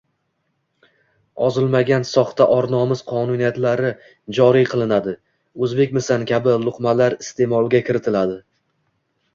[1.47, 3.93] ozilmagan soxta or-nomus qonuniyatlari
[4.39, 5.15] «joriy» qilinadi,
[5.69, 8.43] «o‘zbekmisan» kabi luqmalar iste’molga kiritiladi.